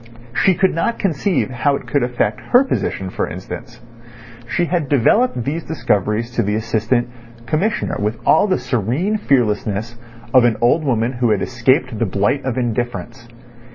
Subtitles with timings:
[0.33, 3.79] She could not conceive how it could affect her position, for instance.
[4.49, 7.07] She had developed these discoveries to the Assistant
[7.45, 9.99] Commissioner with all the serene fearlessness
[10.33, 13.27] of an old woman who had escaped the blight of indifference.